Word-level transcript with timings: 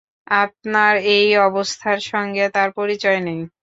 আপনার 0.37 0.93
এই 1.15 1.27
অবস্থার 1.47 1.99
সঙ্গে 2.11 2.43
তাঁর 2.55 2.69
পরিচয় 2.79 3.19
নেই। 3.27 3.41